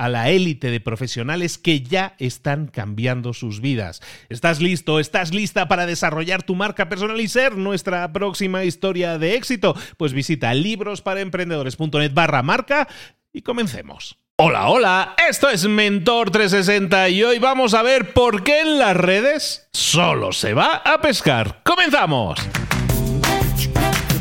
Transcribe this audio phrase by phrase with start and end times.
[0.00, 4.00] a la élite de profesionales que ya están cambiando sus vidas.
[4.30, 4.98] ¿Estás listo?
[4.98, 9.76] ¿Estás lista para desarrollar tu marca personal y ser nuestra próxima historia de éxito?
[9.98, 12.88] Pues visita librosparaemprendedores.net barra marca
[13.30, 14.16] y comencemos.
[14.38, 18.96] Hola, hola, esto es Mentor 360 y hoy vamos a ver por qué en las
[18.96, 21.60] redes solo se va a pescar.
[21.62, 22.40] ¡Comenzamos!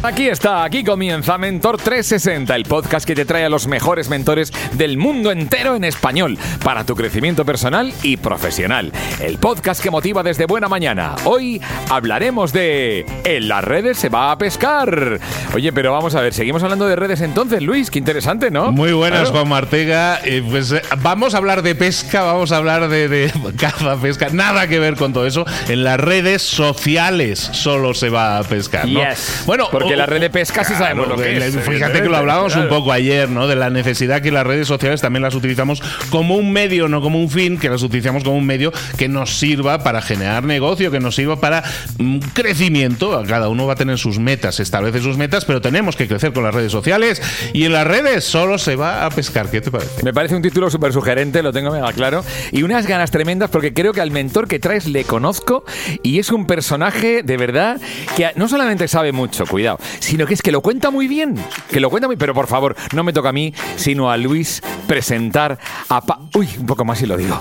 [0.01, 4.53] Aquí está, aquí comienza Mentor 360, el podcast que te trae a los mejores mentores
[4.71, 8.93] del mundo entero en español para tu crecimiento personal y profesional.
[9.19, 11.15] El podcast que motiva desde buena mañana.
[11.25, 15.19] Hoy hablaremos de En las redes se va a pescar.
[15.53, 18.71] Oye, pero vamos a ver, seguimos hablando de redes entonces, Luis, qué interesante, ¿no?
[18.71, 20.21] Muy buenas, Juan Martega.
[20.23, 24.29] Eh, pues eh, vamos a hablar de pesca, vamos a hablar de, de caza, pesca,
[24.31, 25.45] nada que ver con todo eso.
[25.67, 29.01] En las redes sociales solo se va a pescar, ¿no?
[29.45, 31.55] Bueno, que la red de pesca sí sabemos lo que es.
[31.55, 33.47] Fíjate que lo hablábamos un poco ayer, ¿no?
[33.47, 37.19] De la necesidad que las redes sociales también las utilizamos como un medio, no como
[37.19, 40.99] un fin, que las utilizamos como un medio que nos sirva para generar negocio, que
[40.99, 41.63] nos sirva para
[41.97, 43.23] mm, crecimiento.
[43.27, 46.43] Cada uno va a tener sus metas, establece sus metas, pero tenemos que crecer con
[46.43, 47.21] las redes sociales
[47.53, 49.49] y en las redes solo se va a pescar.
[49.49, 50.03] ¿Qué te parece?
[50.03, 52.23] Me parece un título súper sugerente, lo tengo mega claro.
[52.51, 55.63] Y unas ganas tremendas porque creo que al mentor que traes le conozco
[56.03, 57.81] y es un personaje de verdad
[58.15, 61.35] que no solamente sabe mucho, cuidado, sino que es que lo cuenta muy bien,
[61.69, 64.61] que lo cuenta muy, pero por favor, no me toca a mí, sino a Luis
[64.87, 65.57] presentar
[65.89, 67.37] a pa Uy, un poco más y lo digo.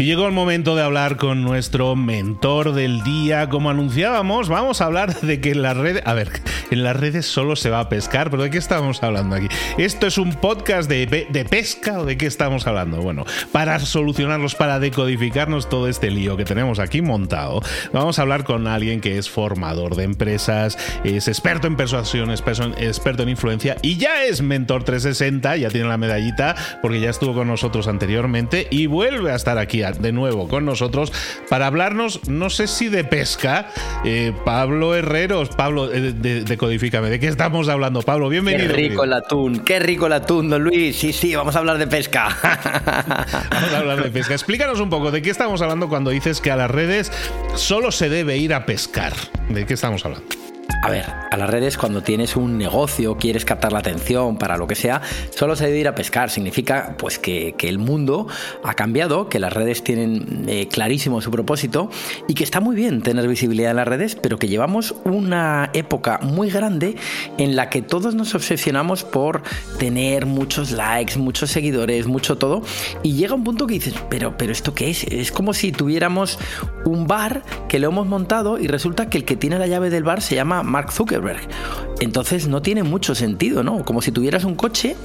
[0.00, 3.50] Y llegó el momento de hablar con nuestro mentor del día.
[3.50, 6.02] Como anunciábamos, vamos a hablar de que en las redes.
[6.06, 6.30] A ver,
[6.70, 9.48] en las redes solo se va a pescar, pero ¿de qué estamos hablando aquí?
[9.76, 13.02] ¿Esto es un podcast de, de pesca o de qué estamos hablando?
[13.02, 17.60] Bueno, para solucionarlos, para decodificarnos todo este lío que tenemos aquí montado,
[17.92, 23.22] vamos a hablar con alguien que es formador de empresas, es experto en persuasión, experto
[23.22, 27.48] en influencia y ya es mentor 360, ya tiene la medallita porque ya estuvo con
[27.48, 31.12] nosotros anteriormente y vuelve a estar aquí de nuevo con nosotros
[31.48, 33.70] para hablarnos, no sé si de pesca,
[34.04, 38.28] eh, Pablo Herreros, Pablo, eh, de, Decodifícame, ¿de qué estamos hablando, Pablo?
[38.28, 38.68] Bienvenido.
[38.68, 40.96] Qué rico el atún, qué rico el atún, don Luis.
[40.96, 42.28] Sí, sí, vamos a hablar de pesca.
[43.50, 44.34] vamos a hablar de pesca.
[44.34, 47.12] Explícanos un poco, ¿de qué estamos hablando cuando dices que a las redes
[47.54, 49.12] solo se debe ir a pescar?
[49.48, 50.49] ¿De qué estamos hablando?
[50.82, 54.66] A ver, a las redes cuando tienes un negocio, quieres captar la atención para lo
[54.66, 56.30] que sea, solo se debe ir a pescar.
[56.30, 58.28] Significa pues que, el mundo
[58.64, 61.90] ha cambiado, que las redes tienen eh, clarísimo su propósito
[62.28, 66.18] y que está muy bien tener visibilidad en las redes, pero que llevamos una época
[66.22, 66.96] muy grande
[67.36, 69.42] en la que todos nos obsesionamos por
[69.78, 72.62] tener muchos likes, muchos seguidores, mucho todo.
[73.02, 75.04] Y llega un punto que dices, pero, pero ¿esto qué es?
[75.04, 76.38] Es como si tuviéramos
[76.86, 80.04] un bar que lo hemos montado y resulta que el que tiene la llave del
[80.04, 81.40] bar se llama Mark Zuckerberg.
[82.00, 83.84] Entonces no tiene mucho sentido, ¿no?
[83.84, 84.96] Como si tuvieras un coche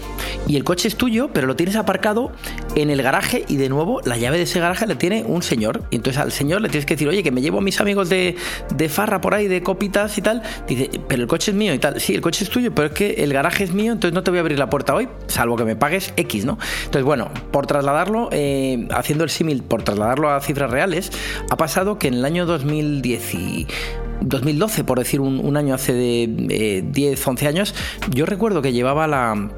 [0.48, 2.32] y el coche es tuyo, pero lo tienes aparcado
[2.76, 5.84] en el garaje y de nuevo la llave de ese garaje le tiene un señor.
[5.92, 8.38] Entonces al señor le tienes que decir, oye, que me llevo a mis amigos de,
[8.74, 10.42] de farra por ahí, de copitas y tal.
[10.68, 12.00] Dice, pero el coche es mío y tal.
[12.00, 14.32] Sí, el coche es tuyo, pero es que el garaje es mío, entonces no te
[14.32, 16.58] voy a abrir la puerta hoy, salvo que me pagues X, ¿no?
[16.86, 21.12] Entonces, bueno, por trasladarlo, eh, haciendo el símil, por trasladarlo a cifras reales,
[21.50, 23.34] ha pasado que en el año 2010
[24.22, 27.76] 2012, por decir un, año hace de 10, 11 años,
[28.12, 29.50] yo recuerdo que llevaba la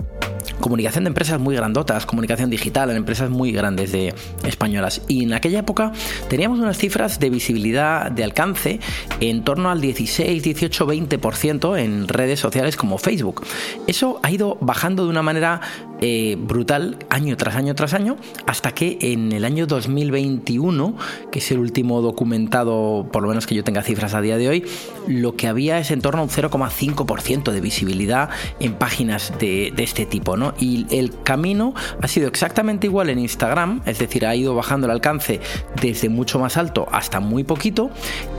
[0.59, 4.13] comunicación de empresas muy grandotas, comunicación digital en empresas muy grandes de
[4.43, 5.01] españolas.
[5.07, 5.91] Y en aquella época
[6.29, 8.79] teníamos unas cifras de visibilidad, de alcance,
[9.19, 13.45] en torno al 16, 18, 20% en redes sociales como Facebook.
[13.87, 15.61] Eso ha ido bajando de una manera
[15.99, 20.95] eh, brutal año tras año tras año, hasta que en el año 2021,
[21.31, 24.47] que es el último documentado, por lo menos que yo tenga cifras a día de
[24.47, 24.65] hoy,
[25.07, 28.29] lo que había es en torno a un 0,5% de visibilidad
[28.59, 30.53] en páginas de, este tipo, ¿no?
[30.59, 34.91] Y el camino ha sido exactamente igual en Instagram, es decir, ha ido bajando el
[34.91, 35.39] alcance
[35.81, 37.89] desde mucho más alto hasta muy poquito.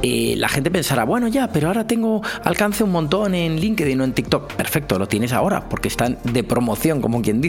[0.03, 4.05] Eh, la gente pensará, bueno, ya, pero ahora tengo alcance un montón en LinkedIn o
[4.05, 4.53] en TikTok.
[4.53, 7.48] Perfecto, lo tienes ahora, porque están de promoción, como quien dice.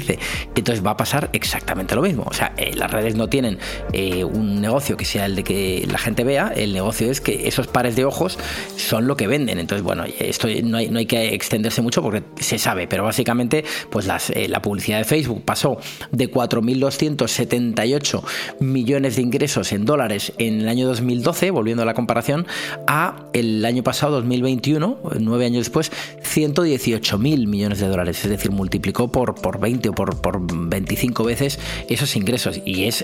[0.55, 2.23] Entonces va a pasar exactamente lo mismo.
[2.27, 3.57] O sea, eh, las redes no tienen
[3.93, 7.47] eh, un negocio que sea el de que la gente vea, el negocio es que
[7.47, 8.37] esos pares de ojos
[8.75, 9.59] son lo que venden.
[9.59, 13.63] Entonces, bueno, esto no hay, no hay que extenderse mucho porque se sabe, pero básicamente,
[13.89, 15.77] pues las, la publicidad de Facebook pasó
[16.11, 18.23] de 4.278
[18.59, 22.47] millones de ingresos en dólares en el año 2012, volviendo a la comparación,
[22.87, 25.91] a el año pasado, 2021, nueve años después,
[26.23, 28.23] 118.000 millones de dólares.
[28.23, 33.03] Es decir, multiplicó por, por 20 por, por 25 veces esos ingresos y es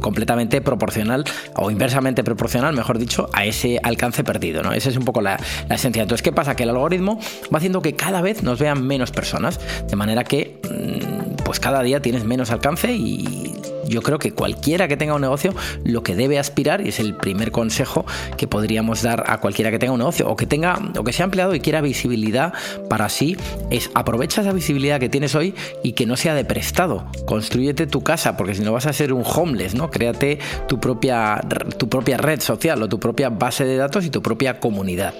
[0.00, 1.24] completamente proporcional
[1.54, 4.62] o inversamente proporcional, mejor dicho, a ese alcance perdido.
[4.62, 4.72] ¿no?
[4.72, 6.02] Esa es un poco la, la esencia.
[6.02, 6.56] Entonces, ¿qué pasa?
[6.56, 7.18] Que el algoritmo
[7.52, 11.82] va haciendo que cada vez nos vean menos personas, de manera que mm, pues cada
[11.82, 13.54] día tienes menos alcance y
[13.88, 15.54] yo creo que cualquiera que tenga un negocio
[15.84, 18.04] lo que debe aspirar y es el primer consejo
[18.36, 21.24] que podríamos dar a cualquiera que tenga un negocio o que tenga o que sea
[21.24, 22.52] empleado y quiera visibilidad
[22.88, 23.36] para sí
[23.70, 27.06] es aprovecha esa visibilidad que tienes hoy y que no sea de prestado.
[27.26, 30.38] Construyete tu casa porque si no vas a ser un homeless no créate
[30.68, 31.40] tu propia
[31.78, 35.14] tu propia red social o tu propia base de datos y tu propia comunidad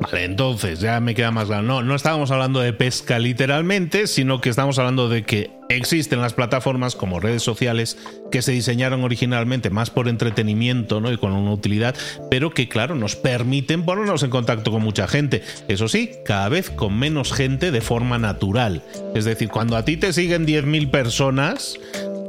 [0.00, 1.62] Vale, entonces ya me queda más claro.
[1.62, 6.34] No, no estábamos hablando de pesca literalmente, sino que estamos hablando de que existen las
[6.34, 7.98] plataformas como redes sociales
[8.30, 11.12] que se diseñaron originalmente más por entretenimiento ¿no?
[11.12, 11.94] y con una utilidad,
[12.30, 15.42] pero que claro, nos permiten ponernos en contacto con mucha gente.
[15.68, 18.82] Eso sí, cada vez con menos gente de forma natural.
[19.14, 21.78] Es decir, cuando a ti te siguen 10.000 personas,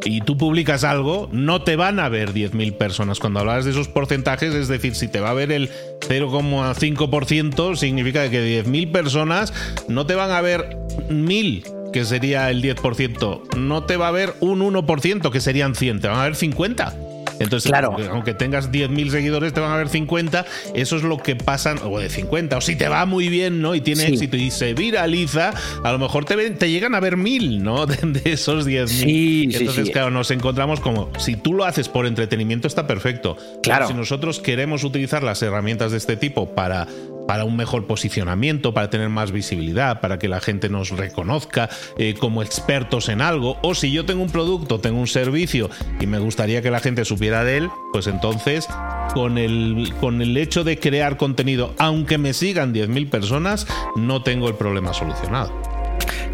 [0.05, 3.19] y tú publicas algo, no te van a ver 10.000 personas.
[3.19, 5.69] Cuando hablas de esos porcentajes, es decir, si te va a ver el
[6.07, 9.53] 0,5%, significa que 10.000 personas
[9.87, 10.77] no te van a ver
[11.09, 16.01] 1.000 que sería el 10%, no te va a ver un 1%, que serían 100,
[16.01, 16.93] te van a ver 50.
[17.39, 17.95] Entonces, claro.
[18.11, 20.45] aunque tengas 10.000 seguidores, te van a ver 50.
[20.73, 22.57] Eso es lo que pasa, o de 50.
[22.57, 23.75] O si te va muy bien, ¿no?
[23.75, 25.53] Y tiene éxito y se viraliza,
[25.83, 27.85] a lo mejor te, ven, te llegan a ver 1.000, ¿no?
[27.87, 28.87] De, esos 10.000.
[28.87, 33.37] Sí, Entonces, claro, nos encontramos como, si tú lo haces por entretenimiento, está perfecto.
[33.63, 33.87] Claro.
[33.87, 36.87] si nosotros queremos utilizar las herramientas de este tipo para
[37.27, 42.15] para un mejor posicionamiento, para tener más visibilidad, para que la gente nos reconozca eh,
[42.19, 43.57] como expertos en algo.
[43.61, 45.69] O si yo tengo un producto, tengo un servicio
[45.99, 48.67] y me gustaría que la gente supiera de él, pues entonces
[49.13, 54.47] con el, con el hecho de crear contenido, aunque me sigan 10.000 personas, no tengo
[54.47, 55.77] el problema solucionado.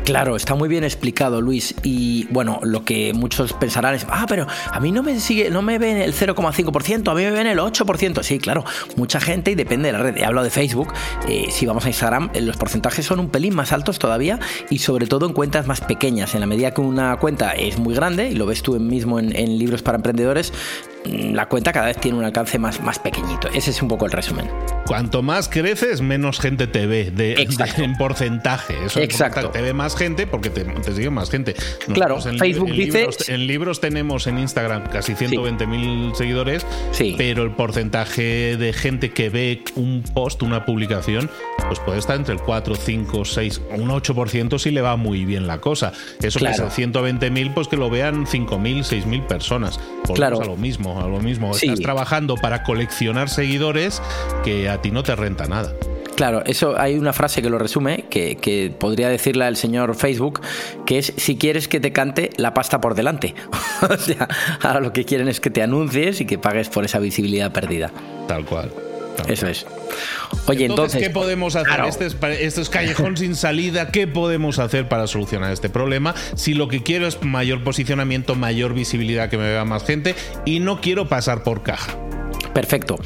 [0.03, 1.75] Claro, está muy bien explicado, Luis.
[1.81, 5.61] Y bueno, lo que muchos pensarán es, ah, pero a mí no me sigue, no
[5.61, 8.21] me ven el 0,5%, a mí me ven el 8%.
[8.21, 8.65] Sí, claro,
[8.97, 10.17] mucha gente y depende de la red.
[10.17, 10.94] He hablado de Facebook.
[11.27, 14.79] Eh, si vamos a Instagram, eh, los porcentajes son un pelín más altos todavía y
[14.79, 16.33] sobre todo en cuentas más pequeñas.
[16.36, 19.33] En la medida que una cuenta es muy grande, y lo ves tú mismo en,
[19.36, 20.51] en libros para emprendedores,
[21.05, 23.48] mm, la cuenta cada vez tiene un alcance más, más pequeñito.
[23.53, 24.50] Ese es un poco el resumen.
[24.86, 28.75] Cuanto más creces, menos gente te ve de, en porcentaje.
[28.86, 29.50] Eso Exacto.
[29.50, 31.55] Te ve más gente porque te, sigue más gente.
[31.93, 33.00] claro, Facebook dice.
[33.00, 37.15] Libros, en libros tenemos en Instagram casi 120 mil seguidores, sí.
[37.17, 41.29] pero el porcentaje de gente que ve un post, una publicación,
[41.67, 45.47] pues puede estar entre el 4, 5, 6, un 8% si le va muy bien
[45.47, 45.93] la cosa.
[46.21, 46.65] Eso claro.
[46.65, 49.79] que 120 mil, pues que lo vean 5 mil, 6 mil personas.
[50.13, 50.41] claro.
[50.41, 51.55] a lo mismo, a lo mismo.
[51.55, 54.01] Estás trabajando para coleccionar seguidores
[54.43, 55.73] que a ti no te renta nada.
[56.15, 60.41] Claro, eso hay una frase que lo resume, que, podría decirla el señor Facebook,
[60.86, 63.34] que es si quieres que te cante la pasta por delante.
[63.89, 64.27] o sea,
[64.62, 67.91] ahora lo que quieren es que te anuncies y que pagues por esa visibilidad perdida.
[68.27, 68.72] Tal cual.
[69.27, 69.65] Eso es.
[70.48, 71.86] Oye, entonces, ¿qué podemos hacer?
[71.86, 73.89] Este, este, es, callejón sin salida.
[73.89, 76.15] ¿Qué podemos hacer para solucionar este problema?
[76.36, 80.15] Si lo que quiero es mayor posicionamiento, mayor visibilidad, que me vea más gente
[80.46, 81.96] y no quiero pasar por caja.
[82.53, 82.98] Perfecto.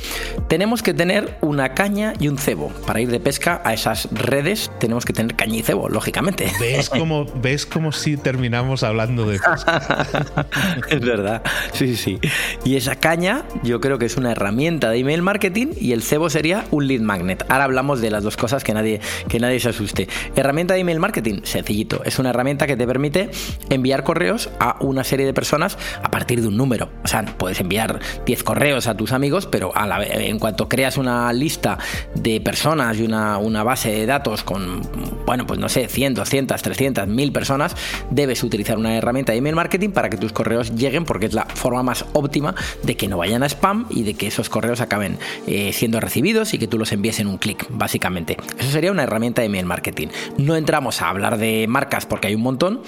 [0.48, 2.70] Tenemos que tener una caña y un cebo.
[2.86, 6.51] Para ir de pesca a esas redes tenemos que tener caña y cebo, lógicamente.
[6.60, 10.06] ¿Ves como, ves como si terminamos hablando de pesca?
[10.89, 11.42] es verdad.
[11.74, 12.20] Sí, sí.
[12.66, 16.30] Y esa caña yo creo que es una herramienta de email marketing y el cebo
[16.30, 17.46] sería un lead magnet.
[17.50, 19.00] Ahora hablamos de las dos cosas que nadie,
[19.30, 20.08] que nadie se asuste.
[20.36, 22.04] Herramienta de email marketing, sencillito.
[22.04, 23.30] Es una herramienta que te permite
[23.70, 26.89] enviar correos a una serie de personas a partir de un número.
[27.04, 31.77] O sea, puedes enviar 10 correos a tus amigos pero en cuanto creas una lista
[32.15, 34.82] de personas y una, una, base de datos con,
[35.25, 37.75] bueno, pues no sé, 100, 200, 300, 1000 personas,
[38.10, 41.46] debes utilizar una herramienta de email marketing para que tus correos lleguen porque es la
[41.46, 45.17] forma más óptima de que no vayan a spam y de que esos correos acaben
[45.46, 48.38] eh, siendo recibidos y que tú los envíes en un clic, básicamente.
[48.58, 50.08] Eso sería una herramienta de email marketing.
[50.38, 52.82] No entramos a hablar de marcas porque hay un montón,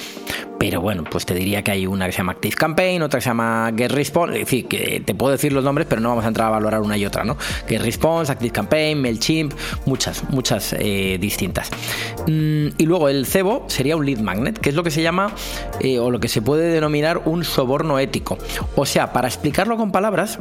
[0.59, 3.23] pero bueno, pues te diría que hay una que se llama Active Campaign, otra que
[3.23, 6.25] se llama Get Response, es decir, que te puedo decir los nombres, pero no vamos
[6.25, 7.37] a entrar a valorar una y otra, ¿no?
[7.67, 9.53] Get Response, Active Campaign, MailChimp,
[9.85, 11.69] muchas, muchas eh, distintas.
[12.27, 15.33] Mm, y luego el cebo sería un lead magnet, que es lo que se llama
[15.79, 18.37] eh, o lo que se puede denominar un soborno ético.
[18.75, 20.39] O sea, para explicarlo con palabras,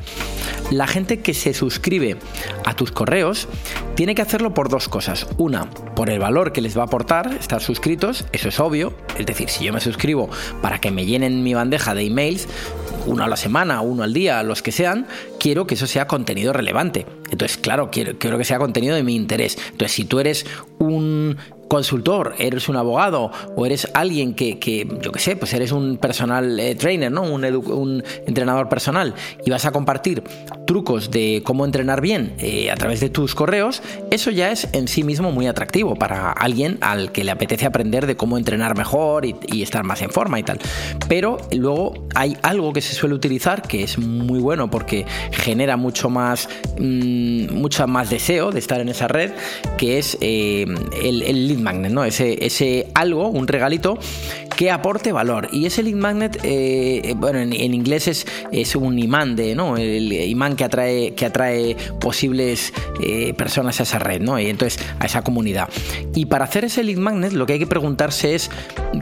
[0.70, 2.16] la gente que se suscribe
[2.64, 3.48] a tus correos
[3.94, 5.26] tiene que hacerlo por dos cosas.
[5.38, 9.26] Una, por el valor que les va a aportar estar suscritos, eso es obvio, es
[9.26, 10.30] decir, si yo me suscribo
[10.62, 12.46] para que me llenen mi bandeja de emails,
[13.06, 15.06] uno a la semana, uno al día, los que sean,
[15.40, 17.06] quiero que eso sea contenido relevante.
[17.30, 19.58] Entonces, claro, quiero, que sea contenido de mi interés.
[19.72, 20.46] Entonces, si tú eres
[20.78, 21.36] un
[21.68, 25.98] consultor, eres un abogado o eres alguien que, que yo qué sé, pues eres un
[25.98, 27.22] personal eh, trainer, ¿no?
[27.22, 27.38] Un,
[28.26, 30.22] entrenador personal y vas a compartir
[30.66, 34.88] trucos de cómo entrenar bien eh, a través de tus correos, eso ya es en
[34.88, 39.24] sí mismo muy atractivo para alguien al que le apetece aprender de cómo entrenar mejor
[39.24, 40.58] y, estar más en forma y tal.
[41.08, 46.08] Pero luego hay algo que se suele utilizar que es muy bueno porque genera mucho
[46.08, 46.48] más,
[46.78, 47.46] mm,
[47.88, 49.32] más deseo de estar en esa red,
[49.76, 50.66] que es eh,
[51.02, 52.04] el, el magnet, ¿no?
[52.04, 53.98] Ese, ese algo, un regalito
[54.58, 55.48] que aporte valor.
[55.52, 59.76] Y ese lead magnet, eh, bueno, en, inglés es, es, un imán de, ¿no?
[59.76, 64.36] El imán que atrae, que atrae posibles eh, personas a esa red, ¿no?
[64.40, 65.68] Y entonces a esa comunidad.
[66.12, 68.50] Y para hacer ese lead magnet, lo que hay que preguntarse es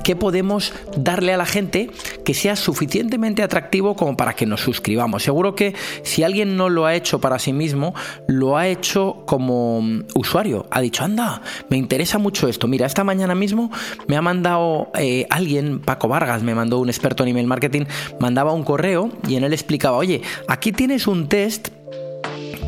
[0.05, 1.89] qué podemos darle a la gente
[2.23, 5.23] que sea suficientemente atractivo como para que nos suscribamos.
[5.23, 7.95] Seguro que si alguien no lo ha hecho para sí mismo,
[8.27, 9.83] lo ha hecho como
[10.15, 10.67] usuario.
[10.71, 12.69] Ha dicho, anda, me interesa mucho esto.
[12.69, 13.71] Mira, esta mañana mismo
[14.07, 15.46] me ha mandado eh, alguien,
[15.85, 17.85] Paco Vargas, me mandó un experto en email marketing,
[18.21, 21.69] mandaba un correo y en él explicaba, oye, aquí tienes un test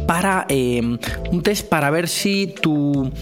[0.08, 3.12] para eh, un test para ver si tu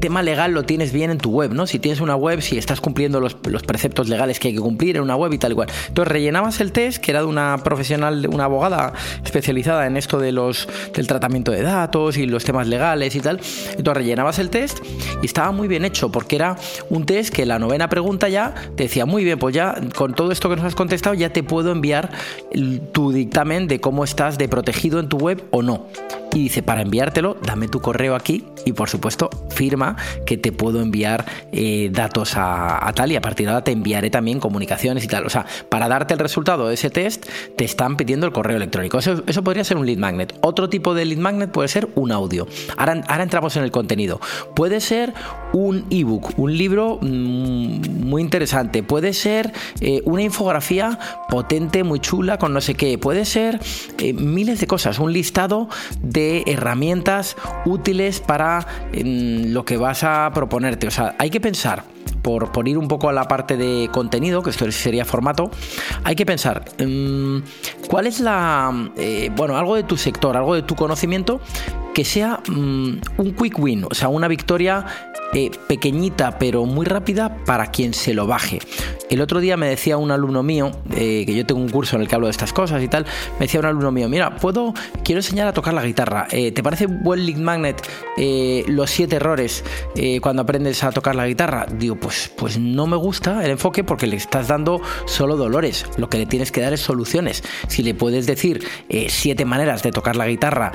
[0.00, 1.66] tema legal lo tienes bien en tu web, ¿no?
[1.66, 5.02] Si tienes una web, si estás cumpliendo los, preceptos legales que hay que cumplir en
[5.02, 5.68] una web y tal igual.
[5.88, 8.92] Entonces rellenabas el test, que era de una profesional, una abogada
[9.24, 13.40] especializada en esto de los del tratamiento de datos y los temas legales y tal.
[13.70, 14.78] Entonces rellenabas el test
[15.24, 16.56] y estaba muy bien hecho porque era
[16.90, 20.30] un test que la novena pregunta ya te decía, muy bien, pues ya con todo
[20.30, 22.12] esto que nos has contestado ya te puedo enviar
[22.92, 25.86] tu dictamen de cómo estás de protegido en tu web o no
[26.36, 30.82] y dice, para enviártelo, dame tu correo aquí y por supuesto firma que te puedo
[30.82, 35.08] enviar eh, datos a, tal y a partir de ahora te enviaré también comunicaciones y
[35.08, 35.24] tal.
[35.24, 37.24] O sea, para darte el resultado de ese test
[37.56, 38.98] te están pidiendo el correo electrónico.
[38.98, 40.36] Eso, eso podría ser un lead magnet.
[40.42, 42.46] Otro tipo de lead magnet puede ser un audio.
[42.76, 44.20] Ahora, ahora entramos en el contenido.
[44.54, 45.14] Puede ser
[45.54, 48.82] un ebook, un libro mm, muy interesante.
[48.82, 50.98] Puede ser eh, una infografía
[51.30, 52.98] potente, muy chula, con no sé qué.
[52.98, 53.58] Puede ser
[53.96, 54.98] eh, miles de cosas.
[54.98, 55.70] Un listado
[56.02, 56.15] de
[56.46, 60.86] herramientas útiles para lo que vas a proponerte.
[60.86, 61.84] O sea, hay que pensar
[62.22, 65.50] por, por, ir un poco a la parte de contenido, que esto sería formato,
[66.02, 66.64] hay que pensar
[67.88, 71.40] cuál es la, eh, bueno, algo de tu sector, algo de tu conocimiento
[71.94, 74.84] que sea mm, un quick win, o sea, una victoria
[75.32, 78.58] eh, pequeñita pero muy rápida para quien se lo baje.
[79.10, 82.02] El otro día me decía un alumno mío, eh, que yo tengo un curso en
[82.02, 83.06] el que hablo de estas cosas y tal,
[83.38, 86.26] me decía un alumno mío, mira, puedo, quiero enseñar a tocar la guitarra.
[86.30, 87.80] Eh, ¿Te parece buen lead magnet
[88.68, 89.64] los siete errores
[90.22, 91.66] cuando aprendes a tocar la guitarra?
[91.70, 95.86] Digo, pues, pues no me gusta el enfoque porque le estás dando solo dolores.
[95.96, 97.42] Lo que le tienes que dar es soluciones.
[97.68, 98.66] Si le puedes decir
[99.08, 100.72] siete maneras de tocar la guitarra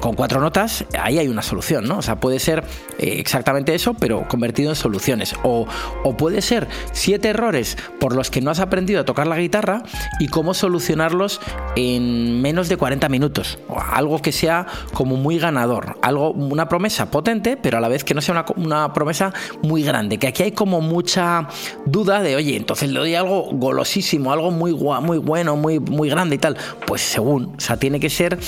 [0.00, 1.98] con cuatro notas, ahí hay una solución, ¿no?
[1.98, 2.64] O sea, puede ser
[2.98, 5.34] exactamente eso pero convertido en soluciones.
[5.42, 5.66] O,
[6.16, 7.59] puede ser siete errores
[7.98, 9.82] por los que no has aprendido a tocar la guitarra
[10.18, 11.40] y cómo solucionarlos
[11.76, 13.58] en menos de 40 minutos.
[13.92, 18.14] Algo que sea como muy ganador, algo, una promesa potente, pero a la vez que
[18.14, 20.18] no sea una, una promesa muy grande.
[20.18, 21.48] Que aquí hay como mucha
[21.86, 26.36] duda de, oye, entonces le doy algo golosísimo, algo muy, muy bueno, muy, muy grande
[26.36, 26.56] y tal.
[26.86, 28.38] Pues según, o sea, tiene que ser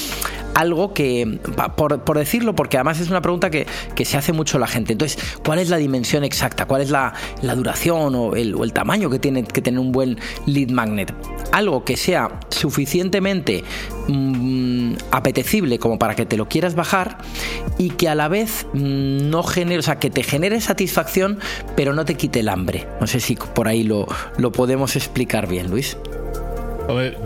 [0.54, 1.38] algo que,
[1.76, 3.66] por, decirlo, porque además es una pregunta que,
[4.04, 4.92] se hace mucho la gente.
[4.92, 6.66] Entonces, ¿cuál es la dimensión exacta?
[6.66, 10.18] ¿Cuál es la, duración o el, o el, tamaño que tiene que tener un buen
[10.47, 11.14] lead magnet?
[11.52, 13.64] Algo que sea suficientemente
[14.09, 17.18] mm, apetecible como para que te lo quieras bajar
[17.78, 21.38] y que a la vez mm, no genere, o sea, que te genere satisfacción,
[21.76, 22.87] pero no te quite el hambre.
[23.00, 24.06] No sé si por ahí lo,
[24.38, 25.97] lo podemos explicar bien, Luis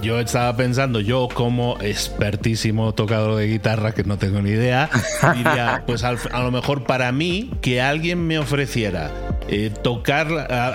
[0.03, 4.91] yo estaba pensando, yo como expertísimo tocador de guitarra, que no tengo ni idea,
[5.35, 9.11] diría, pues a lo mejor para mí, que alguien me ofreciera
[9.49, 10.29] eh, tocar,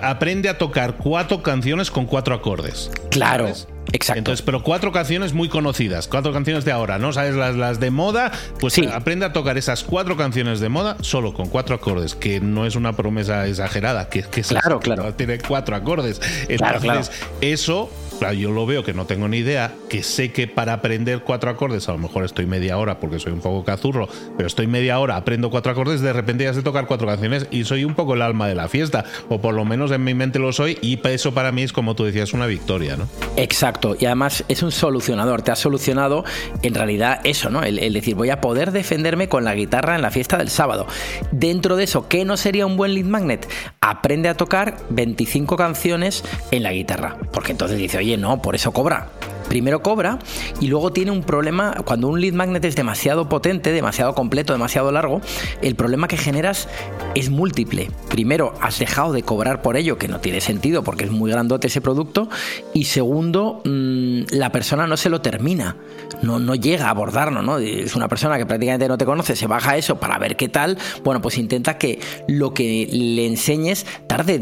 [0.04, 2.92] aprende a tocar cuatro canciones con cuatro acordes.
[3.10, 3.52] Claro.
[3.94, 4.20] Exacto.
[4.20, 7.12] Entonces, pero cuatro canciones muy conocidas, cuatro canciones de ahora, ¿no?
[7.12, 7.36] ¿Sabes?
[7.36, 11.50] Las, las de moda, pues aprende a tocar esas cuatro canciones de moda solo con
[11.50, 15.14] cuatro acordes, que no es una promesa exagerada, que, que claro, claro.
[15.16, 16.22] tiene cuatro acordes.
[16.48, 17.02] Entonces, claro,
[17.42, 17.90] eso
[18.34, 21.90] yo lo veo que no tengo ni idea, que sé que para aprender cuatro acordes,
[21.90, 25.16] a lo mejor estoy media hora porque soy un poco cazurro, pero estoy media hora,
[25.16, 28.22] aprendo cuatro acordes, de repente ya sé tocar cuatro canciones y soy un poco el
[28.22, 31.34] alma de la fiesta, o por lo menos en mi mente lo soy, y eso
[31.34, 33.08] para mí es como tú decías, una victoria, ¿no?
[33.38, 36.24] Exacto, y además es un solucionador, te ha solucionado
[36.62, 37.64] en realidad eso, ¿no?
[37.64, 40.86] El, el decir, voy a poder defenderme con la guitarra en la fiesta del sábado.
[41.32, 43.50] Dentro de eso, ¿qué no sería un buen lead magnet?
[43.82, 48.72] Aprende a tocar 25 canciones en la guitarra, porque entonces dice, oye, no, por eso
[48.72, 49.08] cobra
[49.52, 50.18] primero cobra
[50.62, 54.94] y luego tiene un problema, cuando un lead magnet es demasiado potente, demasiado completo, demasiado
[54.94, 55.20] largo,
[55.62, 56.70] el problema que generas
[57.16, 57.92] es múltiple.
[58.08, 61.68] Primero, has dejado de cobrar por ello, que no tiene sentido porque es muy grandote
[61.68, 62.30] ese producto,
[62.74, 65.76] y segundo, mm, la persona no se lo termina,
[66.22, 67.58] no, no llega a abordarlo, ¿no?
[67.58, 70.78] Es una persona que prácticamente no te conoce, se baja eso para ver qué tal,
[71.04, 74.42] bueno, pues intenta que lo que le enseñes tarde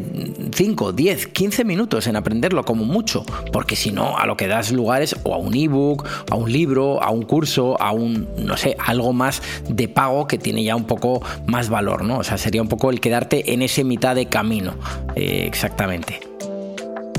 [0.54, 4.72] 5, 10, 15 minutos en aprenderlo como mucho, porque si no, a lo que das
[4.72, 8.76] lugar o a un ebook, a un libro, a un curso, a un, no sé,
[8.86, 12.20] algo más de pago que tiene ya un poco más valor, ¿no?
[12.20, 14.74] O sea, sería un poco el quedarte en ese mitad de camino,
[15.16, 16.29] eh, exactamente.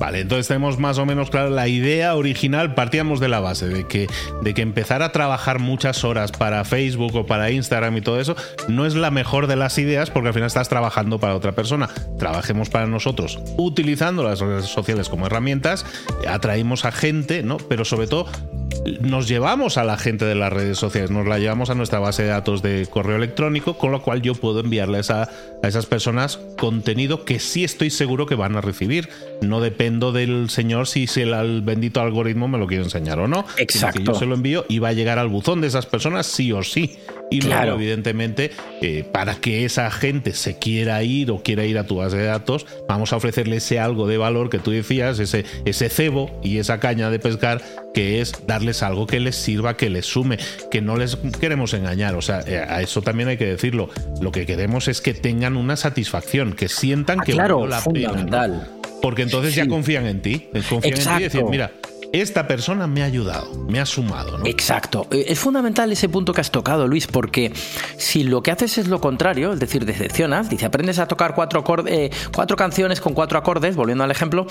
[0.00, 3.87] Vale, entonces tenemos más o menos claro la idea original, partíamos de la base de
[3.87, 4.07] que,
[4.40, 8.35] de que empezar a trabajar muchas horas para Facebook o para Instagram y todo eso
[8.66, 11.90] no es la mejor de las ideas porque al final estás trabajando para otra persona.
[12.18, 15.85] Trabajemos para nosotros utilizando las redes sociales como herramientas,
[16.27, 17.59] atraímos a gente, ¿no?
[17.59, 18.27] Pero sobre todo
[19.00, 22.22] nos llevamos a la gente de las redes sociales, nos la llevamos a nuestra base
[22.22, 25.28] de datos de correo electrónico, con lo cual yo puedo enviarles a,
[25.62, 29.09] a esas personas contenido que sí estoy seguro que van a recibir.
[29.40, 33.44] No dependo del señor si, el, bendito algoritmo me lo quiere enseñar o no.
[33.59, 34.00] Exacto.
[34.02, 36.62] yo se lo envío y va a llegar al buzón de esas personas sí o
[36.62, 36.98] sí.
[37.31, 38.51] Y luego, evidentemente,
[38.83, 42.25] eh, para que esa gente se quiera ir o quiera ir a tu base de
[42.25, 46.59] datos, vamos a ofrecerle ese algo de valor que tú decías, ese, ese cebo y
[46.59, 47.62] esa caña de pescar,
[47.95, 50.38] que es darles algo que les sirva, que les sume,
[50.73, 52.16] que no les queremos engañar.
[52.16, 53.90] O sea, eh, a eso también hay que decirlo.
[54.21, 58.69] Lo que queremos es que tengan una satisfacción, que sientan ah, que claro, la fundamental.
[59.01, 60.49] Porque entonces ya confían en ti.
[60.69, 61.73] Confían en ti y decir, mira,
[62.12, 64.38] esta persona me ha ayudado, me ha sumado.
[64.38, 64.46] ¿no?
[64.46, 65.07] Exacto.
[65.11, 67.53] Eh, es fundamental ese punto que has tocado, Luis, porque
[67.96, 71.64] si lo que haces es lo contrario, es decir, decepcionas, dice, aprendes a tocar cuatro,
[71.87, 74.46] eh, cuatro canciones con cuatro acordes, volviendo al ejemplo,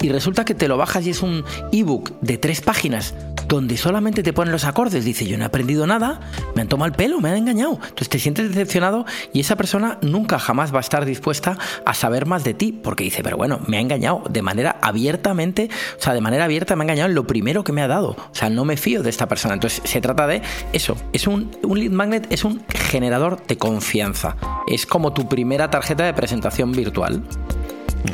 [0.00, 3.14] y resulta que te lo bajas y es un ebook de tres páginas
[3.46, 5.04] donde solamente te ponen los acordes.
[5.04, 6.20] Dice, yo no he aprendido nada,
[6.54, 7.74] me han tomado el pelo, me han engañado.
[7.74, 12.26] Entonces te sientes decepcionado y esa persona nunca jamás va a estar dispuesta a saber
[12.26, 16.14] más de ti, porque dice, pero bueno, me ha engañado de manera abiertamente, o sea,
[16.14, 18.10] de manera abierta me ha engañado lo primero que me ha dado.
[18.10, 19.54] O sea, no me fío de esta persona.
[19.54, 20.96] Entonces, se trata de eso.
[21.12, 24.36] Es un, un lead magnet, es un generador de confianza.
[24.66, 27.22] Es como tu primera tarjeta de presentación virtual.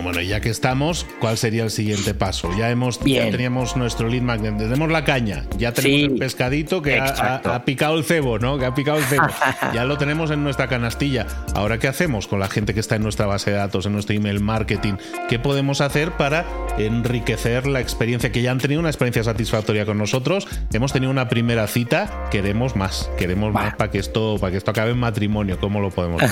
[0.03, 2.51] Bueno, ya que estamos, ¿cuál sería el siguiente paso?
[2.57, 6.99] Ya hemos ya teníamos nuestro lead magnet, tenemos la caña, ya tenemos el pescadito que
[6.99, 8.59] ha, picado el cebo, ¿no?
[8.59, 9.27] Que ha picado el cebo.
[9.75, 11.27] ya lo tenemos en nuestra canastilla.
[11.55, 14.15] Ahora, ¿qué hacemos con la gente que está en nuestra base de datos, en nuestro
[14.15, 14.95] email marketing?
[15.29, 16.47] ¿Qué podemos hacer para
[16.79, 20.47] enriquecer la experiencia que ya han tenido una experiencia satisfactoria con nosotros?
[20.73, 24.71] Hemos tenido una primera cita, queremos más, queremos más para que esto para que esto
[24.71, 25.59] acabe en matrimonio.
[25.61, 26.23] ¿Cómo lo podemos?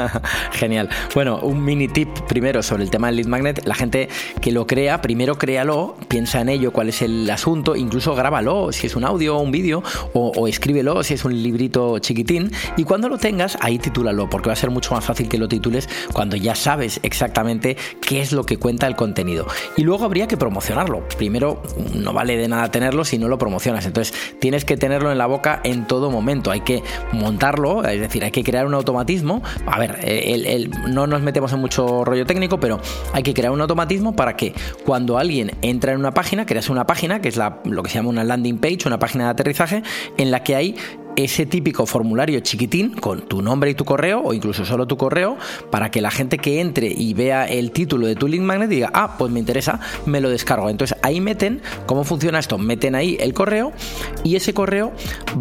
[0.52, 0.88] Genial.
[1.14, 4.08] Bueno, un mini tip primero sobre el tema del lead magnet, la gente
[4.40, 8.86] que lo crea, primero créalo, piensa en ello, cuál es el asunto, incluso grábalo, si
[8.86, 13.08] es un audio o un vídeo, o, escríbelo, si es un librito chiquitín, y cuando
[13.08, 16.36] lo tengas, ahí titúlalo, porque va a ser mucho más fácil que lo titules cuando
[16.36, 19.46] ya sabes exactamente qué es lo que cuenta el contenido.
[19.76, 21.06] Y luego habría que promocionarlo.
[21.16, 21.62] Primero,
[21.94, 23.86] no vale de nada tenerlo si no lo promocionas.
[23.86, 26.50] Entonces, tienes que tenerlo en la boca en todo momento.
[26.50, 29.42] Hay que montarlo, es decir, hay que crear un automatismo.
[29.66, 29.98] A ver,
[30.88, 32.80] no nos metemos en mucho rollo técnico, pero
[33.12, 36.86] hay que crear un automatismo para que cuando alguien entra en una página, creas una
[36.86, 39.82] página, que es lo que se llama una landing page, una página de aterrizaje,
[40.16, 40.76] en la que hay
[41.18, 45.36] ese típico formulario chiquitín con tu nombre y tu correo o incluso solo tu correo
[45.68, 48.90] para que la gente que entre y vea el título de tu link magnet diga,
[48.94, 50.70] ah, pues me interesa, me lo descargo.
[50.70, 52.56] Entonces ahí meten, ¿cómo funciona esto?
[52.56, 53.72] Meten ahí el correo
[54.22, 54.92] y ese correo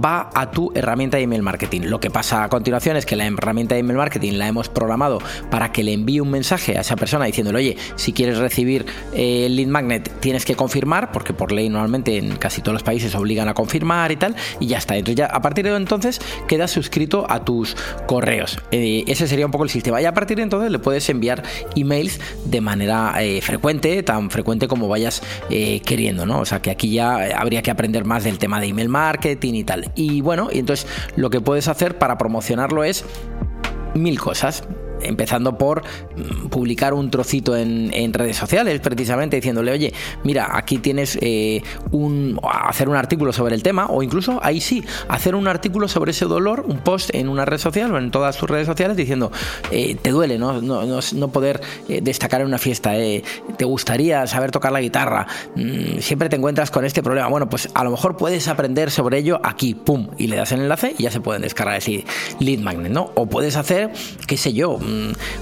[0.03, 1.81] va a tu herramienta de email marketing.
[1.83, 5.19] Lo que pasa a continuación es que la herramienta de email marketing la hemos programado
[5.51, 9.45] para que le envíe un mensaje a esa persona diciéndole, oye, si quieres recibir eh,
[9.45, 13.13] el lead magnet tienes que confirmar, porque por ley normalmente en casi todos los países
[13.13, 14.97] obligan a confirmar y tal, y ya está.
[14.97, 17.75] Entonces ya a partir entonces quedas suscrito a tus
[18.05, 18.59] correos.
[18.71, 20.01] Eh, ese sería un poco el sistema.
[20.01, 21.43] Y a partir de entonces le puedes enviar
[21.75, 26.39] emails de manera eh, frecuente, tan frecuente como vayas eh, queriendo, ¿no?
[26.39, 29.63] O sea que aquí ya habría que aprender más del tema de email marketing y
[29.63, 29.91] tal.
[29.95, 33.03] Y bueno, y entonces lo que puedes hacer para promocionarlo es
[33.93, 34.63] mil cosas
[35.01, 41.17] empezando por mm, publicar un trocito en, redes sociales, precisamente diciéndole, oye, mira, aquí tienes
[41.21, 45.87] eh, un hacer un artículo sobre el tema, o incluso ahí sí, hacer un artículo
[45.87, 48.95] sobre ese dolor, un post en una red social o en todas tus redes sociales
[48.95, 49.31] diciendo,
[49.71, 50.61] eh, te duele ¿no?
[50.61, 56.29] No, poder eh, destacar en una fiesta, te gustaría saber tocar la guitarra, mm, siempre
[56.29, 57.27] te encuentras con este problema.
[57.27, 60.61] Bueno, pues a lo mejor puedes aprender sobre ello aquí, pum, y le das el
[60.61, 62.05] enlace y ya se pueden descargar ese
[62.39, 63.11] lead magnet, ¿no?
[63.15, 63.91] O puedes hacer,
[64.25, 64.79] qué sé yo,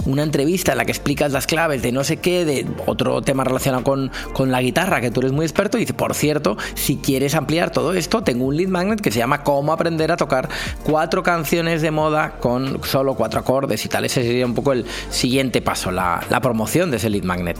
[0.05, 3.43] una entrevista en la que explicas las claves de no sé qué, de otro tema
[3.43, 6.97] relacionado con, con la guitarra, que tú eres muy experto, y dice, por cierto, si
[6.97, 10.49] quieres ampliar todo esto, tengo un lead magnet que se llama Cómo aprender a tocar
[10.83, 14.05] cuatro canciones de moda con solo cuatro acordes y tal.
[14.05, 17.57] Ese sería un poco el siguiente paso, la, promoción de ese lead magnet.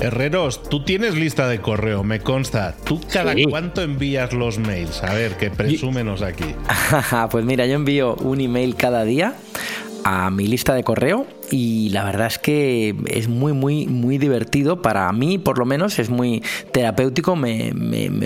[0.00, 2.74] Herreros, tú tienes lista de correo, me consta.
[2.84, 5.02] ¿Tú cada cuánto envías los mails?
[5.02, 6.54] A ver, que presúmenos aquí.
[7.30, 9.34] pues mira, yo envío un email cada día
[10.06, 14.82] a mi lista de correo y la verdad es que es muy, muy, muy divertido.
[14.82, 17.70] Para mí, por lo menos, es muy terapéutico, me,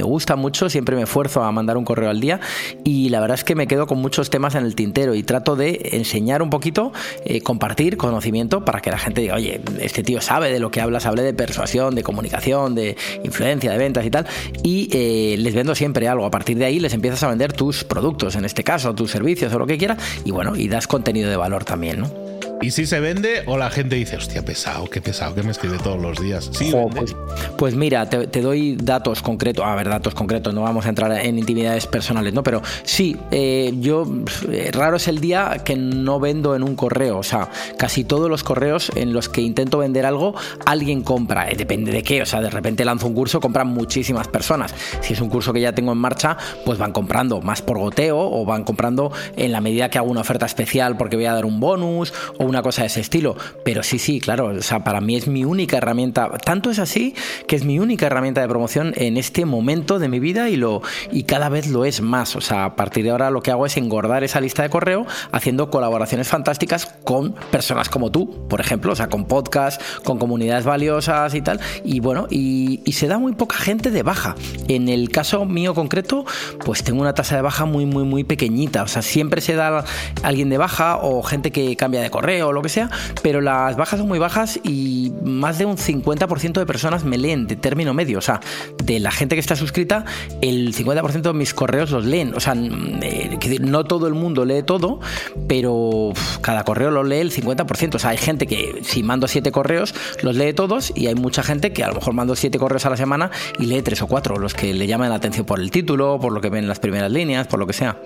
[0.03, 2.41] gusta mucho, siempre me esfuerzo a mandar un correo al día
[2.85, 5.57] y la verdad es que me quedo con muchos temas en el tintero y trato
[5.57, 6.93] de enseñar un poquito,
[7.25, 10.81] eh, compartir conocimiento para que la gente diga, oye, este tío sabe de lo que
[10.81, 14.27] hablas, hable de persuasión, de comunicación, de influencia, de ventas y tal,
[14.63, 16.25] y eh, les vendo siempre algo.
[16.25, 19.53] A partir de ahí les empiezas a vender tus productos, en este caso, tus servicios
[19.53, 22.30] o lo que quieras, y bueno, y das contenido de valor también, ¿no?
[22.63, 25.79] ¿Y si se vende o la gente dice, hostia, pesado, qué pesado, que me escribe
[25.79, 26.51] todos los días?
[26.53, 27.17] Sí, pues,
[27.57, 29.65] pues, mira, te, doy datos concretos.
[29.65, 32.43] A ver, datos concretos, no vamos a entrar en intimidades personales, ¿no?
[32.43, 34.05] Pero sí, eh, yo,
[34.51, 37.19] eh, raro es el día que no vendo en un correo.
[37.19, 40.35] O sea, casi todos los correos en los que intento vender algo,
[40.67, 41.51] alguien compra.
[41.51, 42.21] Eh, depende de qué.
[42.21, 44.75] O sea, de repente lanzo un curso, compran muchísimas personas.
[45.01, 48.19] Si es un curso que ya tengo en marcha, pues van comprando más por goteo
[48.19, 51.47] o van comprando en la medida que hago una oferta especial porque voy a dar
[51.47, 53.37] un bonus o una cosa de ese estilo.
[53.65, 56.29] Pero sí, sí, claro, o sea, para mí es mi única herramienta.
[56.45, 57.15] Tanto es así
[57.47, 60.83] que es mi única herramienta de promoción en este momento de mi vida y, lo,
[61.11, 62.37] y cada vez lo es más.
[62.37, 65.07] O sea, a partir de ahora lo que hago es engordar esa lista de correo
[65.33, 70.65] haciendo colaboraciones fantásticas con personas como tú, por ejemplo, o sea, con podcasts, con comunidades
[70.65, 71.61] valiosas y tal.
[71.85, 74.35] Y bueno, y, y se da muy poca gente de baja.
[74.69, 76.25] En el caso mío concreto,
[76.65, 78.83] pues tengo una tasa de baja muy, muy, muy pequeñita.
[78.83, 79.85] O sea, siempre se da
[80.23, 82.91] alguien de baja o gente que cambia de correo o lo que sea,
[83.23, 87.47] pero las bajas son muy bajas y más de un 50% de personas me leen
[87.47, 88.19] de término medio.
[88.19, 88.41] O sea,
[88.83, 90.05] de la gente que está suscrita,
[90.41, 92.35] el 50% de mis correos los leen.
[92.35, 95.01] O sea, eh, no todo el mundo lee todo,
[95.49, 97.95] pero cada correo lo lee el 50%.
[97.95, 101.43] O sea, hay gente que si mando 7 correos, los lee todos y hay mucha
[101.43, 104.07] gente que a lo mejor mando 7 correos a la semana y lee 3 o
[104.07, 106.69] 4, los que le llaman la atención por el título, por lo que ven en
[106.69, 107.99] las primeras líneas, por lo que sea.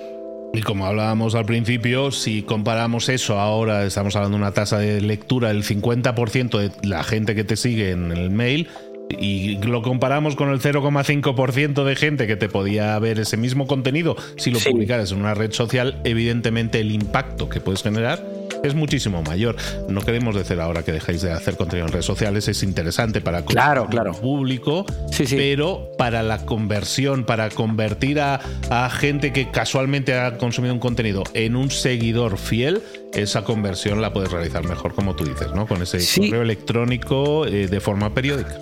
[0.54, 5.00] Y como hablábamos al principio, si comparamos eso ahora, estamos hablando de una tasa de
[5.00, 8.68] lectura del 50% de la gente que te sigue en el mail,
[9.10, 14.16] y lo comparamos con el 0,5% de gente que te podía ver ese mismo contenido
[14.36, 18.24] si lo publicaras en una red social, evidentemente el impacto que puedes generar
[18.62, 19.56] es muchísimo mayor.
[19.88, 23.44] No queremos decir ahora que dejéis de hacer contenido en redes sociales, es interesante para
[23.44, 24.12] claro, claro.
[24.12, 24.86] público,
[25.30, 28.40] pero para la conversión, para convertir a,
[28.70, 34.12] a gente que casualmente ha consumido un contenido en un seguidor fiel, esa conversión la
[34.12, 35.66] puedes realizar mejor, como tú dices, ¿no?
[35.66, 38.56] Con ese correo electrónico eh, de forma periódica.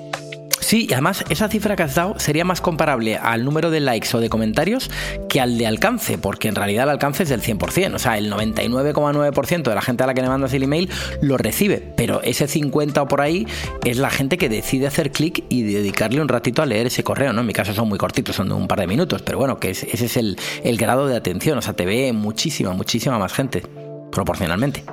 [0.63, 4.17] Sí, y además esa cifra que has dado sería más comparable al número de likes
[4.17, 4.91] o de comentarios
[5.29, 8.33] que al de alcance, porque en realidad el alcance es del 100%, o sea, el
[8.33, 10.89] 99,9% de la gente a la que le mandas el email
[11.21, 13.47] lo recibe, pero ese 50 o por ahí
[13.85, 17.33] es la gente que decide hacer clic y dedicarle un ratito a leer ese correo,
[17.33, 17.41] ¿no?
[17.41, 19.71] En mi caso son muy cortitos, son de un par de minutos, pero bueno, que
[19.71, 23.63] ese es el, el grado de atención, o sea, te ve muchísima, muchísima más gente,
[24.13, 24.85] proporcionalmente.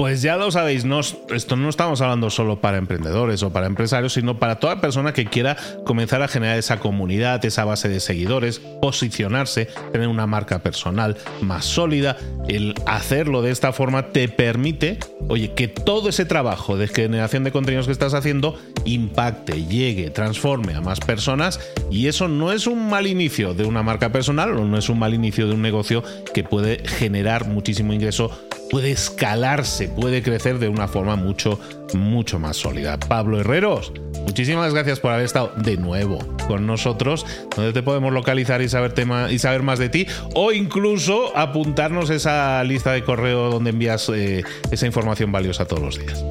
[0.00, 4.14] Pues ya lo sabéis, no, esto no estamos hablando solo para emprendedores o para empresarios,
[4.14, 8.60] sino para toda persona que quiera comenzar a generar esa comunidad, esa base de seguidores,
[8.80, 12.16] posicionarse, tener una marca personal más sólida.
[12.48, 17.52] El hacerlo de esta forma te permite, oye, que todo ese trabajo de generación de
[17.52, 21.60] contenidos que estás haciendo impacte, llegue, transforme a más personas
[21.90, 24.98] y eso no es un mal inicio de una marca personal o no es un
[24.98, 28.30] mal inicio de un negocio que puede generar muchísimo ingreso
[28.70, 31.58] puede escalarse, puede crecer de una forma mucho,
[31.92, 32.98] mucho más sólida.
[32.98, 33.92] Pablo Herreros,
[34.24, 38.92] muchísimas gracias por haber estado de nuevo con nosotros, donde te podemos localizar y saber,
[38.92, 44.08] tema, y saber más de ti, o incluso apuntarnos esa lista de correo donde envías
[44.08, 46.24] eh, esa información valiosa todos los días.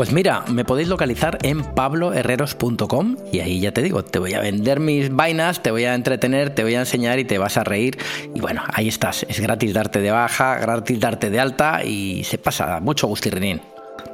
[0.00, 4.40] Pues mira, me podéis localizar en pabloherreros.com y ahí ya te digo, te voy a
[4.40, 7.64] vender mis vainas, te voy a entretener, te voy a enseñar y te vas a
[7.64, 7.98] reír.
[8.34, 9.26] Y bueno, ahí estás.
[9.28, 12.80] Es gratis darte de baja, gratis darte de alta y se pasa.
[12.80, 13.60] Mucho gustirrinín.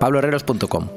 [0.01, 0.89] pabloherreros.com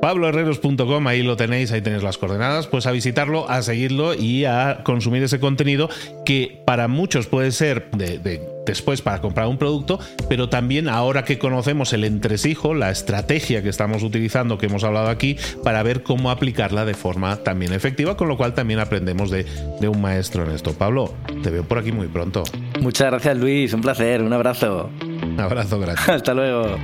[0.00, 4.82] pabloherreros.com, ahí lo tenéis, ahí tenéis las coordenadas, pues a visitarlo, a seguirlo y a
[4.84, 5.90] consumir ese contenido
[6.24, 11.38] que para muchos puede ser de, después para comprar un producto, pero también ahora que
[11.38, 16.30] conocemos el entresijo, la estrategia que estamos utilizando, que hemos hablado aquí, para ver cómo
[16.30, 19.44] aplicarla de forma también efectiva, con lo cual también aprendemos de,
[19.80, 20.72] de un maestro en esto.
[20.72, 22.44] Pablo, te veo por aquí muy pronto.
[22.80, 24.90] Muchas gracias Luis, un placer, un abrazo.
[25.22, 26.08] Un abrazo, gracias.
[26.20, 26.76] Hasta luego.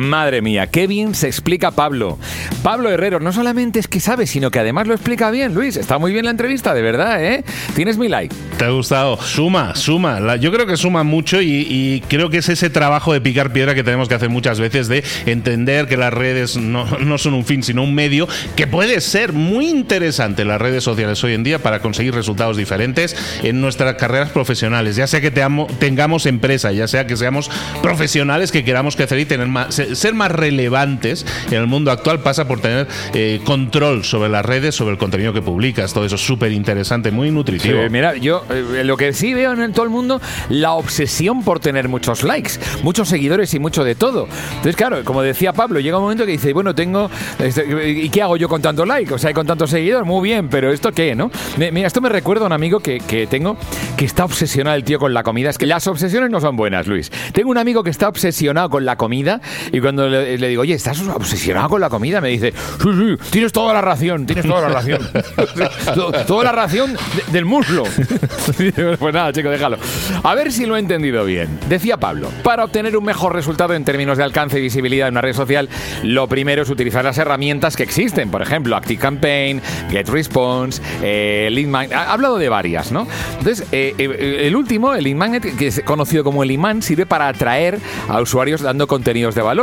[0.00, 2.18] Madre mía, qué bien se explica Pablo.
[2.62, 5.76] Pablo Herrero no solamente es que sabe, sino que además lo explica bien, Luis.
[5.76, 7.44] Está muy bien la entrevista, de verdad, ¿eh?
[7.74, 8.34] Tienes mi like.
[8.56, 9.20] ¿Te ha gustado?
[9.20, 10.36] Suma, suma.
[10.36, 13.84] Yo creo que suma mucho y, creo que es ese trabajo de picar piedra que
[13.84, 16.86] tenemos que hacer muchas veces de entender que las redes no,
[17.18, 21.34] son un fin, sino un medio que puede ser muy interesante las redes sociales hoy
[21.34, 26.72] en día para conseguir resultados diferentes en nuestras carreras profesionales, ya sea que tengamos empresa,
[26.72, 27.50] ya sea que seamos
[27.82, 32.46] profesionales que queramos crecer y tener más ser más relevantes en el mundo actual pasa
[32.46, 35.92] por tener eh, control sobre las redes, sobre el contenido que publicas.
[35.92, 37.80] Todo eso es súper interesante, muy nutritivo.
[37.90, 41.88] mira, yo eh, lo que sí veo en todo el mundo, la obsesión por tener
[41.88, 44.28] muchos likes, muchos seguidores y mucho de todo.
[44.50, 47.10] Entonces, claro, como decía Pablo, llega un momento que dice, bueno, tengo.
[47.38, 49.12] Este, ¿Y qué hago yo con tanto like?
[49.12, 51.30] O sea, con tantos seguidores, muy bien, pero ¿esto qué, no?
[51.56, 53.56] Mira, esto me recuerda a un amigo que, que tengo
[53.96, 55.50] que está obsesionado el tío con la comida.
[55.50, 57.10] Es que las obsesiones no son buenas, Luis.
[57.32, 59.40] Tengo un amigo que está obsesionado con la comida
[59.72, 62.20] y cuando le, digo, oye, ¿estás obsesionado con la comida?
[62.20, 65.00] Me dice, sí, sí, tienes toda la ración, tienes toda la ración.
[66.26, 66.96] toda la ración
[67.32, 67.84] del muslo.
[68.98, 69.78] pues nada, chico, déjalo.
[70.22, 71.58] A ver si lo he entendido bien.
[71.68, 75.20] Decía Pablo, para obtener un mejor resultado en términos de alcance y visibilidad en una
[75.20, 75.68] red social,
[76.02, 78.30] lo primero es utilizar las herramientas que existen.
[78.30, 81.96] Por ejemplo, ActiveCampaign, GetResponse, eh, Lead Magnet.
[81.96, 83.06] Ha hablado de varias, ¿no?
[83.38, 87.06] Entonces, eh, eh, el último, el Lead Magnet, que es conocido como el imán, sirve
[87.06, 87.78] para atraer
[88.08, 89.59] a usuarios dando contenidos de valor.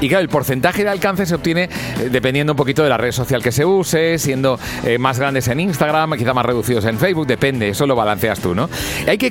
[0.00, 3.12] Y claro, el porcentaje de alcance se obtiene eh, dependiendo un poquito de la red
[3.12, 7.26] social que se use, siendo eh, más grandes en Instagram, quizá más reducidos en Facebook,
[7.26, 8.68] depende, eso lo balanceas tú, ¿no?
[9.06, 9.30] Hay que,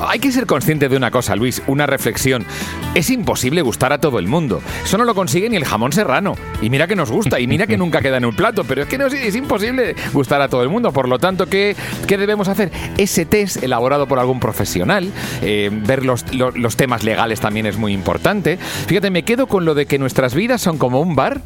[0.00, 2.44] hay que ser consciente de una cosa, Luis, una reflexión.
[2.94, 4.62] Es imposible gustar a todo el mundo.
[4.84, 6.36] Eso no lo consigue ni el jamón serrano.
[6.62, 8.88] Y mira que nos gusta, y mira que nunca queda en un plato, pero es
[8.88, 10.92] que no, es imposible gustar a todo el mundo.
[10.92, 12.70] Por lo tanto, ¿qué, qué debemos hacer?
[12.96, 15.10] Ese test elaborado por algún profesional,
[15.42, 18.58] eh, ver los, los temas legales también es muy importante.
[18.86, 21.42] Fíjate, me quedo con lo de que nuestras vidas son como un bar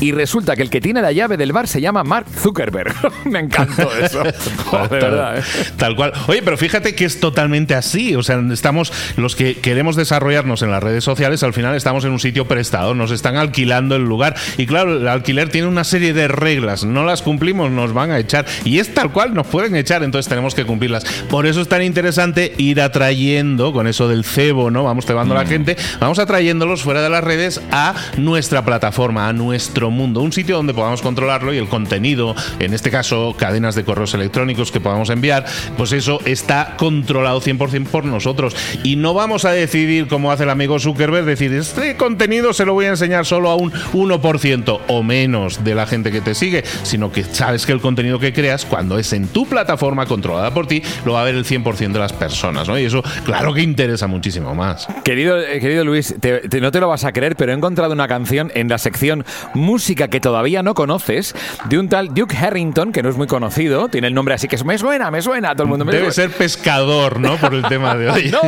[0.00, 2.94] y resulta que el que tiene la llave del bar se llama Mark Zuckerberg.
[3.24, 4.22] Me encantó eso.
[4.90, 5.42] ¿eh?
[5.76, 6.12] tal, cual.
[6.28, 7.87] Oye, pero fíjate que es totalmente así.
[8.16, 12.12] O sea, estamos, los que queremos desarrollarnos en las redes sociales, al final estamos en
[12.12, 14.34] un sitio prestado, nos están alquilando el lugar.
[14.56, 16.84] Y claro, el alquiler tiene una serie de reglas.
[16.84, 18.46] No las cumplimos, nos van a echar.
[18.64, 21.04] Y es tal cual, nos pueden echar, entonces tenemos que cumplirlas.
[21.28, 24.84] Por eso es tan interesante ir atrayendo, con eso del cebo, ¿no?
[24.84, 25.48] Vamos cebando a la mm.
[25.48, 30.32] gente, vamos atrayéndolos fuera de las redes a nuestra plataforma, a nuestro nuestro mundo, un
[30.32, 34.78] sitio donde podamos controlarlo y el contenido, en este caso cadenas de correos electrónicos que
[34.78, 35.46] podamos enviar,
[35.76, 38.56] pues eso está controlado 100% por nosotros.
[38.82, 42.74] Y no vamos a decidir, como hace el amigo Zuckerberg, decir, este contenido se lo
[42.74, 46.64] voy a enseñar solo a un 1% o menos de la gente que te sigue,
[46.82, 50.66] sino que sabes que el contenido que creas, cuando es en tu plataforma controlada por
[50.66, 52.78] ti, lo va a ver el 100% de las personas, ¿no?
[52.78, 54.86] Y eso, claro que interesa muchísimo más.
[55.04, 56.14] Querido, eh, querido Luis,
[56.60, 60.08] no te lo vas a creer, pero he encontrado una canción en la sección Música
[60.08, 61.34] que todavía no conoces,
[61.68, 64.62] de un tal Duke Harrington, que no es muy conocido, tiene el nombre así que
[64.64, 67.36] me suena, me suena, todo el mundo me Debe ser pescador, ¿no?
[67.36, 68.30] Por el tema de hoy.
[68.30, 68.40] no,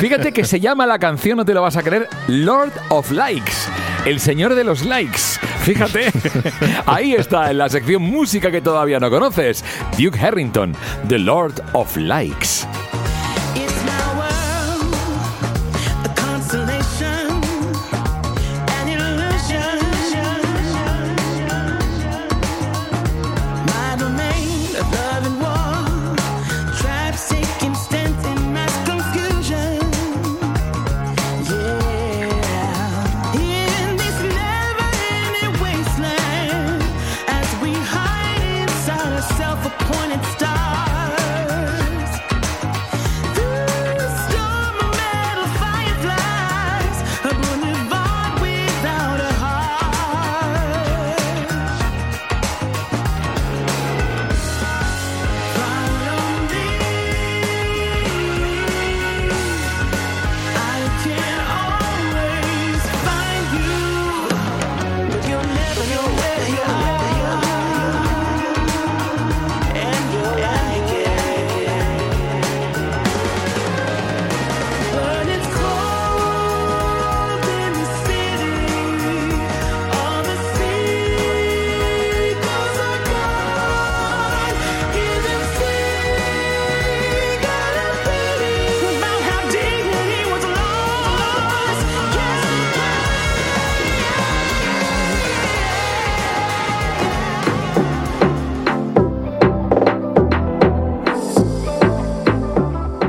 [0.00, 3.52] fíjate que se llama la canción, no te lo vas a creer, Lord of Likes,
[4.06, 5.20] el señor de los likes.
[5.62, 6.10] Fíjate,
[6.86, 9.64] ahí está en la sección música que todavía no conoces,
[9.98, 10.74] Duke Harrington,
[11.08, 12.66] The Lord of Likes.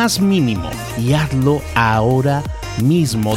[0.00, 2.42] más mínimo y hazlo ahora
[2.82, 3.36] mismo.